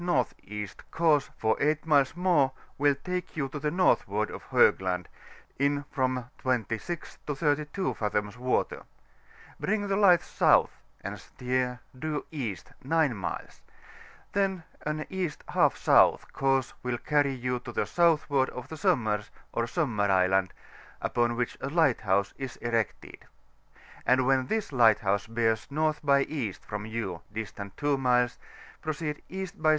N.E. 0.01 0.67
course 0.89 1.29
for 1.37 1.61
8 1.61 1.85
nules 1.85 2.15
more 2.15 2.53
will 2.79 2.95
take 3.03 3.37
you 3.37 3.47
to 3.49 3.59
the 3.59 3.69
northward 3.69 4.31
of 4.31 4.41
Hoosland, 4.45 5.05
in 5.59 5.85
from 5.91 6.25
26 6.39 7.19
to 7.27 7.35
32 7.35 7.93
fathoms 7.93 8.35
water; 8.35 8.81
bring 9.59 9.87
the 9.87 9.95
lights 9.95 10.25
south, 10.25 10.71
and 11.01 11.19
steer 11.19 11.81
due 11.99 12.25
Eait 12.31 12.63
9 12.83 13.11
mues; 13.13 13.61
then 14.33 14.63
an 14.87 15.05
E. 15.11 15.27
J 15.27 15.35
S. 15.55 16.25
course 16.33 16.73
will 16.81 16.97
carry 16.97 17.35
you 17.35 17.59
to 17.59 17.71
the 17.71 17.85
southward 17.85 18.49
of 18.49 18.69
the 18.69 18.77
Sommers 18.77 19.29
or 19.53 19.65
Sommar 19.67 20.09
Island, 20.09 20.51
upon 20.99 21.35
which 21.35 21.59
a 21.61 21.69
lighthouse 21.69 22.33
is 22.39 22.55
erected; 22.55 23.19
and 24.03 24.25
when 24.25 24.47
this 24.47 24.71
lighthouse 24.71 25.27
bears 25.27 25.67
N. 25.71 25.93
by 26.03 26.23
E. 26.23 26.53
from 26.53 26.87
you, 26.87 27.21
distant 27.31 27.77
2 27.77 27.99
miles, 27.99 28.39
proceed 28.81 29.21
E. 29.29 29.45
by 29.55 29.69
S. 29.69 29.69